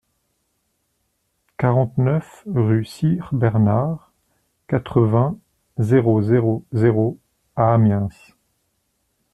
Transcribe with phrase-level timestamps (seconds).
[1.57, 4.11] quarante-neuf rue Sire Bernard,
[4.67, 5.37] quatre-vingts,
[5.77, 7.19] zéro zéro zéro
[7.55, 8.09] à Amiens